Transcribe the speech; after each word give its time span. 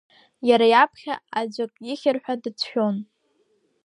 Иара 0.49 0.65
иаԥхьа 0.69 1.15
аӡәы 1.39 1.63
акы 1.67 1.83
ихьыр 1.91 2.17
ҳәа 2.23 2.33
дацәшәон. 2.41 2.95